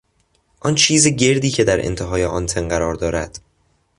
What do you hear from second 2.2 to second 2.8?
آنتن